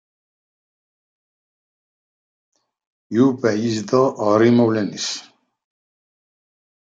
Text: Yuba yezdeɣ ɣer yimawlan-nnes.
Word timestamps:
Yuba 3.15 3.49
yezdeɣ 3.61 4.05
ɣer 4.25 4.39
yimawlan-nnes. 4.43 5.09